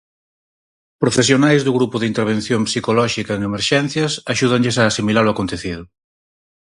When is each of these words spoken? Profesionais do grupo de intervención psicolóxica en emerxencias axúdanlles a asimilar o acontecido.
Profesionais 1.03 1.61
do 1.63 1.75
grupo 1.77 1.95
de 1.99 2.09
intervención 2.11 2.61
psicolóxica 2.69 3.31
en 3.37 3.41
emerxencias 3.49 4.11
axúdanlles 4.33 4.77
a 4.77 4.83
asimilar 4.91 5.25
o 5.27 5.33
acontecido. 5.33 5.83